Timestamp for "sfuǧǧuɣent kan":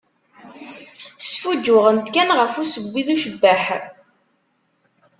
1.21-2.29